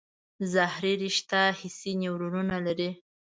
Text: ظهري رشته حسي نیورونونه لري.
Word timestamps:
ظهري 0.53 0.93
رشته 1.03 1.39
حسي 1.59 1.91
نیورونونه 2.01 2.55
لري. 2.65 2.89